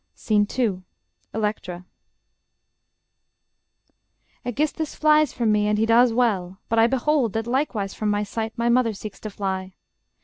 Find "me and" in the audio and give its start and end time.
5.51-5.77